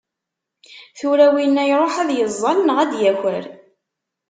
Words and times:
Tura 0.97 1.27
winna 1.33 1.63
iruḥ 1.71 1.95
ad 2.01 2.09
yeẓẓal 2.17 2.57
neɣ 2.61 2.77
ad 2.83 2.89
d-yaker? 2.91 3.45